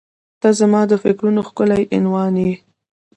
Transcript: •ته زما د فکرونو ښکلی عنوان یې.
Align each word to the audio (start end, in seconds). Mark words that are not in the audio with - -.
•ته 0.41 0.49
زما 0.59 0.81
د 0.87 0.93
فکرونو 1.03 1.41
ښکلی 1.47 1.83
عنوان 1.95 2.33
یې. 2.43 2.53